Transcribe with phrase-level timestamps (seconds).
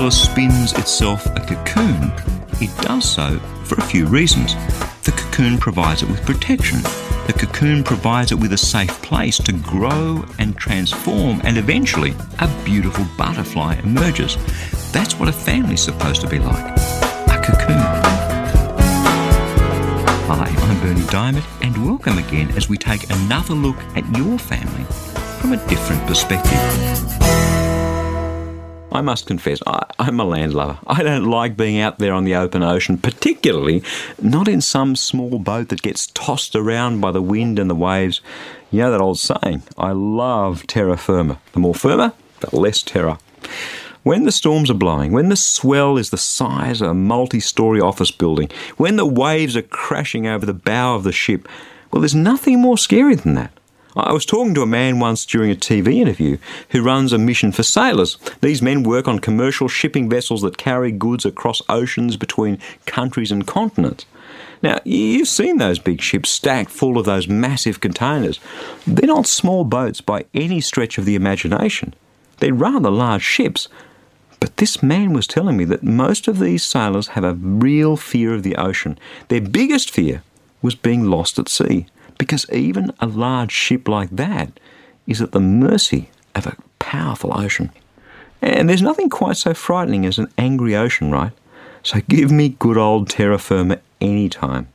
[0.00, 2.10] Caterpillar spins itself a cocoon,
[2.58, 4.54] it does so for a few reasons.
[5.04, 6.80] The cocoon provides it with protection.
[7.26, 12.48] The cocoon provides it with a safe place to grow and transform, and eventually a
[12.64, 14.38] beautiful butterfly emerges.
[14.90, 16.78] That's what a family's supposed to be like
[17.28, 17.76] a cocoon.
[20.30, 24.84] Hi, I'm Berni Dymet, and welcome again as we take another look at your family
[25.42, 27.39] from a different perspective.
[29.00, 30.78] I must confess, I, am a landlubber.
[30.86, 33.82] I don't like being out there on the open ocean, particularly
[34.20, 38.20] not in some small boat that gets tossed around by the wind and the waves.
[38.70, 41.40] You know that old saying, I love terra firma.
[41.54, 43.16] The more firmer, the less terror.
[44.02, 47.80] When the storms are blowing, when the swell is the size of a multi story
[47.80, 51.48] office building, when the waves are crashing over the bow of the ship,
[51.90, 53.50] well, there's nothing more scary than that.
[53.96, 56.38] I was talking to a man once during a TV interview
[56.70, 58.18] who runs a mission for sailors.
[58.40, 63.46] These men work on commercial shipping vessels that carry goods across oceans between countries and
[63.46, 64.06] continents.
[64.62, 68.38] Now, you've seen those big ships stacked full of those massive containers.
[68.86, 71.94] They're not small boats by any stretch of the imagination.
[72.38, 73.68] They're rather large ships.
[74.38, 78.34] But this man was telling me that most of these sailors have a real fear
[78.34, 78.98] of the ocean.
[79.28, 80.22] Their biggest fear
[80.62, 81.86] was being lost at sea
[82.20, 84.60] because even a large ship like that
[85.06, 87.70] is at the mercy of a powerful ocean.
[88.42, 91.32] And there's nothing quite so frightening as an angry ocean, right?
[91.82, 94.68] So give me good old terra firma any time.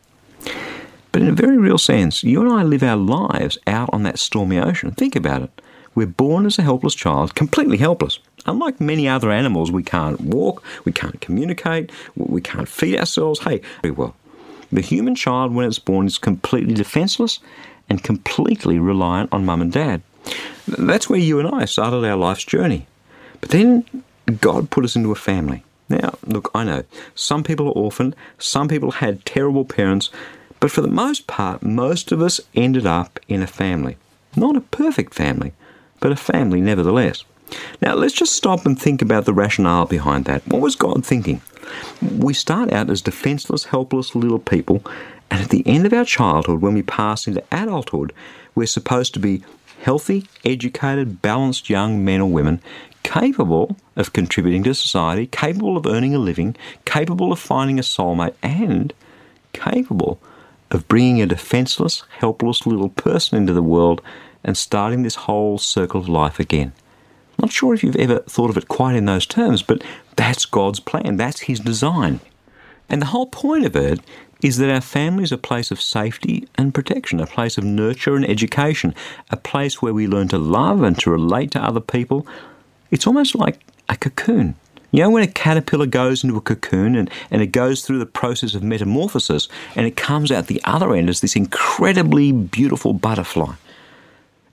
[1.12, 4.18] But in a very real sense, you and I live our lives out on that
[4.18, 4.90] stormy ocean.
[4.90, 5.62] Think about it.
[5.94, 8.18] We're born as a helpless child, completely helpless.
[8.48, 13.40] Unlike many other animals, we can't walk, we can't communicate, we can't feed ourselves.
[13.42, 14.16] Hey, well.
[14.72, 17.40] The human child, when it's born, is completely defenseless
[17.90, 20.02] and completely reliant on mum and dad.
[20.68, 22.88] That's where you and I started our life's journey.
[23.42, 23.86] But then
[24.42, 25.64] God put us into a family.
[25.88, 26.84] Now, look, I know
[27.14, 30.10] some people are orphaned, some people had terrible parents,
[30.60, 33.98] but for the most part, most of us ended up in a family.
[34.36, 35.54] Not a perfect family,
[36.00, 37.24] but a family nevertheless.
[37.82, 40.48] Now, let's just stop and think about the rationale behind that.
[40.48, 41.42] What was God thinking?
[42.02, 44.84] We start out as defenseless, helpless little people,
[45.32, 48.14] and at the end of our childhood, when we pass into adulthood,
[48.54, 49.44] we're supposed to be
[49.82, 52.62] healthy, educated, balanced young men or women
[53.04, 56.56] capable of contributing to society, capable of earning a living,
[56.86, 58.94] capable of finding a soulmate, and
[59.54, 60.20] capable
[60.72, 64.02] of bringing a defenseless, helpless little person into the world
[64.44, 66.74] and starting this whole circle of life again.
[67.38, 69.84] Not sure if you've ever thought of it quite in those terms, but
[70.16, 72.20] that's God's plan, that's His design.
[72.90, 74.00] And the whole point of it
[74.42, 78.16] is that our family is a place of safety and protection, a place of nurture
[78.16, 78.94] and education,
[79.32, 82.28] a place where we learn to love and to relate to other people.
[82.92, 83.60] It's almost like
[83.90, 84.56] a cocoon.
[84.92, 88.06] You know, when a caterpillar goes into a cocoon and, and it goes through the
[88.06, 93.56] process of metamorphosis and it comes out the other end as this incredibly beautiful butterfly.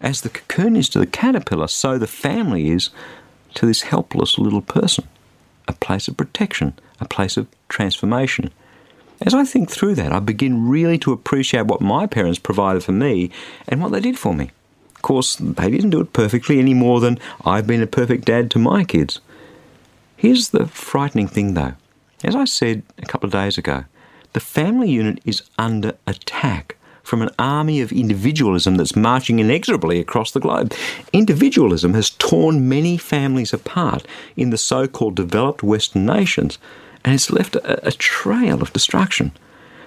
[0.03, 2.91] As the cocoon is to the caterpillar, so the family is
[3.55, 5.07] to this helpless little person.
[5.69, 8.51] A place of protection, a place of transformation.
[9.21, 12.91] As I think through that, I begin really to appreciate what my parents provided for
[12.91, 13.31] me
[13.69, 14.51] and what they did for me.
[14.97, 18.51] Of course, they didn't do it perfectly any more than I've been a perfect dad
[18.53, 19.21] to my kids.
[20.17, 21.75] Here's the frightening thing though.
[22.25, 23.85] As I said a couple of days ago,
[24.33, 26.77] the family unit is under attack
[27.13, 30.73] from an army of individualism that's marching inexorably across the globe.
[31.13, 36.57] Individualism has torn many families apart in the so called developed Western nations,
[37.05, 39.31] and it's left a, a trail of destruction.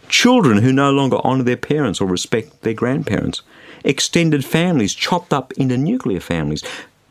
[0.08, 3.42] Children who no longer honour their parents or respect their grandparents.
[3.84, 6.64] Extended families chopped up into nuclear families.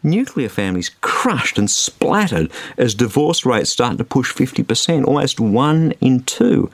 [0.04, 6.22] Nuclear families crushed and splattered as divorce rates start to push 50%, almost one in
[6.22, 6.70] two.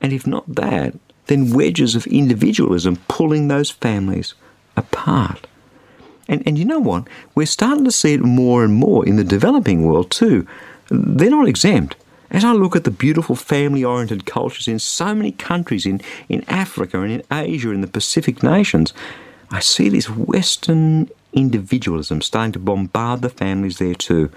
[0.00, 0.94] And if not that,
[1.26, 4.34] then wedges of individualism pulling those families
[4.76, 5.46] apart.
[6.28, 7.06] And, and you know what?
[7.34, 10.46] We're starting to see it more and more in the developing world too.
[10.90, 11.96] They're not exempt.
[12.30, 16.44] As I look at the beautiful family oriented cultures in so many countries in, in
[16.48, 18.92] Africa and in Asia and the Pacific nations,
[19.50, 24.30] I see this Western individualism starting to bombard the families there too.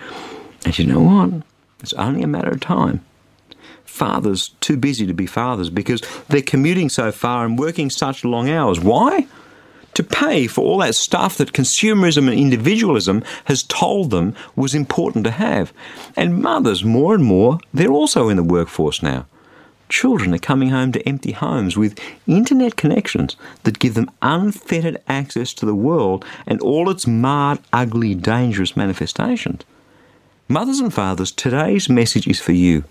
[0.66, 1.44] And you know what?
[1.80, 3.04] It's only a matter of time.
[3.86, 8.50] Fathers too busy to be fathers because they're commuting so far and working such long
[8.50, 8.80] hours.
[8.80, 9.28] Why?
[9.96, 15.24] To pay for all that stuff that consumerism and individualism has told them was important
[15.24, 15.74] to have.
[16.16, 19.26] And mothers, more and more, they're also in the workforce now.
[19.90, 25.54] Children are coming home to empty homes with internet connections that give them unfettered access
[25.56, 29.64] to the world and all its marred, ugly, dangerous manifestations.
[30.50, 32.84] Mothers and fathers, today's message is for you.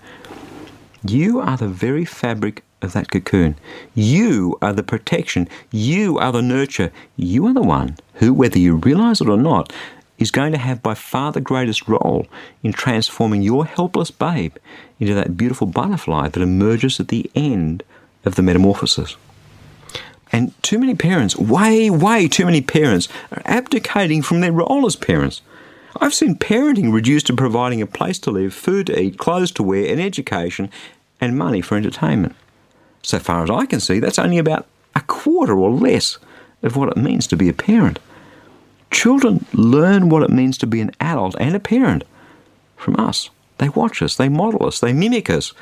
[1.08, 3.56] You are the very fabric of that cocoon.
[3.94, 5.48] You are the protection.
[5.70, 6.90] You are the nurture.
[7.16, 9.72] You are the one who, whether you realize it or not,
[10.18, 12.26] is going to have by far the greatest role
[12.62, 14.56] in transforming your helpless babe
[14.98, 17.82] into that beautiful butterfly that emerges at the end
[18.24, 19.16] of the metamorphosis.
[20.32, 24.96] And too many parents, way, way too many parents, are abdicating from their role as
[24.96, 25.42] parents.
[26.00, 29.62] I've seen parenting reduced to providing a place to live, food to eat, clothes to
[29.62, 30.70] wear, and education,
[31.20, 32.34] and money for entertainment.
[33.02, 36.18] So far as I can see, that's only about a quarter or less
[36.62, 37.98] of what it means to be a parent.
[38.90, 42.04] Children learn what it means to be an adult and a parent
[42.76, 43.30] from us.
[43.58, 45.52] They watch us, they model us, they mimic us.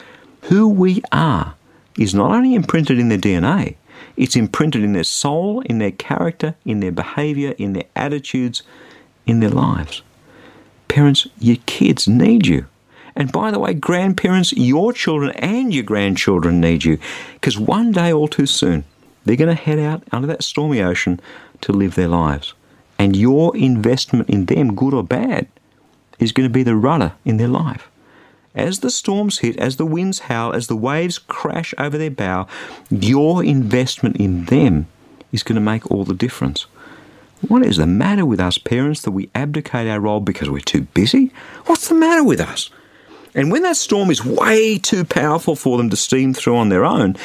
[0.43, 1.55] Who we are
[1.99, 3.77] is not only imprinted in their DNA,
[4.17, 8.63] it's imprinted in their soul, in their character, in their behavior, in their attitudes,
[9.27, 10.03] in their lives.
[10.89, 12.67] Parents, your kids need you.
[13.17, 16.99] And by the way, grandparents, your children and your grandchildren need you.
[17.35, 18.85] Because one day, all too soon,
[19.25, 21.21] they're going to head out under that stormy ocean
[21.61, 22.55] to live their lives.
[22.99, 25.47] And your investment in them, good or bad,
[26.19, 27.91] is going to be the rudder in their life.
[28.55, 32.47] As the storms hit, as the winds howl, as the waves crash over their bow,
[32.89, 34.87] your investment in them
[35.33, 36.67] is going to make all the difference.
[37.49, 40.83] What is the matter with us parents that we abdicate our role because we're too
[40.83, 41.33] busy?
[41.67, 42.71] What's the matter with us?
[43.35, 46.85] And when that storm is way too powerful for them to steam through on their
[46.85, 47.17] own,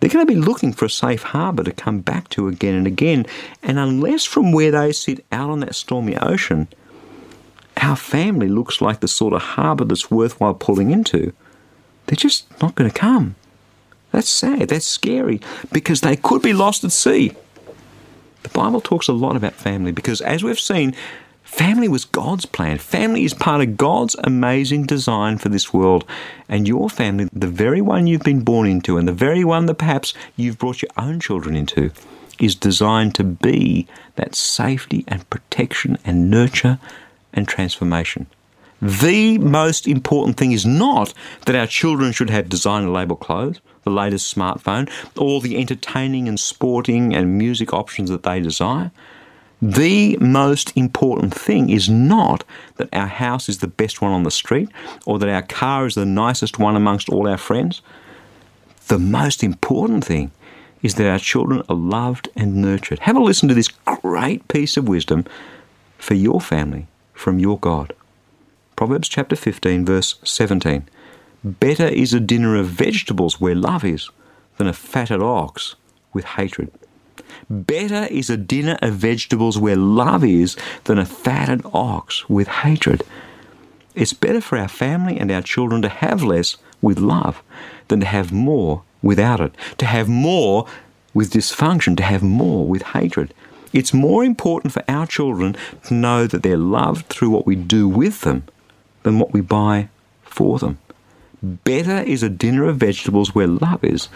[0.00, 2.86] they're going to be looking for a safe harbour to come back to again and
[2.86, 3.26] again.
[3.62, 6.68] And unless from where they sit out on that stormy ocean,
[7.76, 11.32] our family looks like the sort of harbour that's worthwhile pulling into,
[12.06, 13.36] they're just not going to come.
[14.12, 14.68] That's sad.
[14.68, 15.40] That's scary
[15.72, 17.34] because they could be lost at sea.
[18.42, 20.94] The Bible talks a lot about family because, as we've seen,
[21.46, 22.76] family was God's plan.
[22.78, 26.04] Family is part of God's amazing design for this world.
[26.48, 29.76] And your family, the very one you've been born into, and the very one that
[29.76, 31.92] perhaps you've brought your own children into,
[32.38, 36.78] is designed to be that safety and protection and nurture
[37.32, 38.26] and transformation.
[38.82, 41.14] The most important thing is not
[41.46, 46.38] that our children should have designer label clothes, the latest smartphone, all the entertaining and
[46.38, 48.90] sporting and music options that they desire.
[49.62, 52.44] The most important thing is not
[52.76, 54.68] that our house is the best one on the street
[55.06, 57.80] or that our car is the nicest one amongst all our friends.
[58.88, 60.30] The most important thing
[60.82, 63.00] is that our children are loved and nurtured.
[63.00, 65.24] Have a listen to this great piece of wisdom
[65.96, 67.94] for your family from your God.
[68.76, 70.86] Proverbs chapter 15, verse 17.
[71.42, 74.10] Better is a dinner of vegetables where love is
[74.58, 75.76] than a fatted ox
[76.12, 76.70] with hatred.
[77.48, 83.02] Better is a dinner of vegetables where love is than a fatted ox with hatred.
[83.94, 87.42] It's better for our family and our children to have less with love
[87.88, 90.66] than to have more without it, to have more
[91.14, 93.32] with dysfunction, to have more with hatred.
[93.72, 97.88] It's more important for our children to know that they're loved through what we do
[97.88, 98.44] with them
[99.02, 99.88] than what we buy
[100.22, 100.78] for them.
[101.42, 104.08] Better is a dinner of vegetables where love is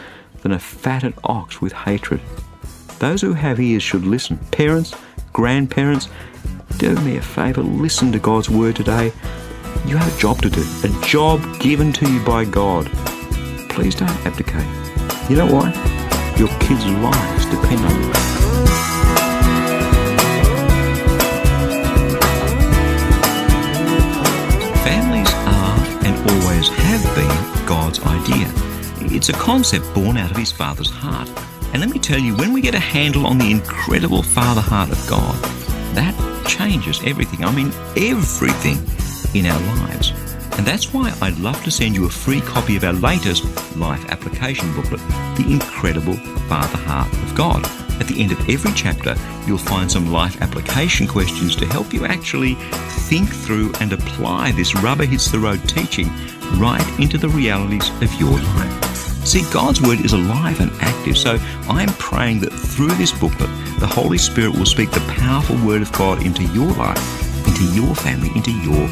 [0.42, 2.20] than a fatted ox with hatred.
[3.00, 4.36] Those who have ears should listen.
[4.50, 4.94] Parents,
[5.32, 6.10] grandparents,
[6.76, 9.10] do me a favour, listen to God's word today.
[9.86, 12.90] You have a job to do, a job given to you by God.
[13.70, 14.66] Please don't abdicate.
[15.30, 15.72] You know why?
[16.36, 18.12] Your kids' lives depend on you.
[24.84, 28.52] Families are and always have been God's idea.
[29.10, 31.30] It's a concept born out of his Father's heart.
[31.72, 34.90] And let me tell you, when we get a handle on the incredible Father heart
[34.90, 35.34] of God,
[35.94, 36.14] that
[36.46, 37.44] changes everything.
[37.44, 38.78] I mean, everything
[39.34, 40.12] in our lives.
[40.58, 43.44] And that's why I'd love to send you a free copy of our latest
[43.76, 45.00] life application booklet,
[45.36, 46.16] The Incredible
[46.48, 47.64] Father Heart of God.
[48.00, 49.14] At the end of every chapter,
[49.46, 52.54] you'll find some life application questions to help you actually
[53.06, 56.08] think through and apply this rubber hits the road teaching
[56.58, 59.09] right into the realities of your life.
[59.24, 63.86] See, God's Word is alive and active, so I'm praying that through this booklet, the
[63.86, 68.30] Holy Spirit will speak the powerful Word of God into your life, into your family,
[68.34, 68.88] into your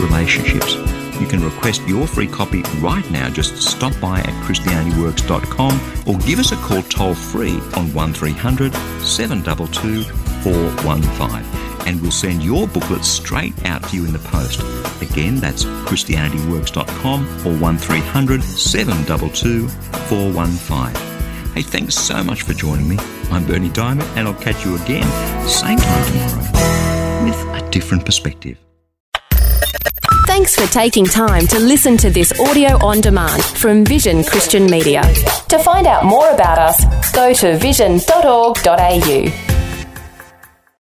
[0.00, 0.74] relationships.
[1.20, 3.28] You can request your free copy right now.
[3.28, 8.72] Just stop by at ChristianityWorks.com or give us a call toll free on 1300
[9.02, 10.04] 722
[10.42, 14.60] 415 and we'll send your booklet straight out to you in the post.
[15.02, 21.10] Again, that's ChristianityWorks.com or 1300 722 415.
[21.54, 22.96] Hey, thanks so much for joining me.
[23.30, 25.04] I'm Berni Dymet, and I'll catch you again,
[25.48, 28.58] same time tomorrow, with a different perspective.
[30.26, 35.02] Thanks for taking time to listen to this audio on demand from Vision Christian Media.
[35.48, 39.49] To find out more about us, go to vision.org.au.